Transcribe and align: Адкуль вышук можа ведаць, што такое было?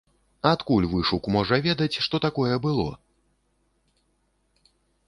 Адкуль 0.51 0.87
вышук 0.93 1.23
можа 1.35 1.59
ведаць, 1.67 1.99
што 2.07 2.15
такое 2.27 2.51
было? 2.67 2.87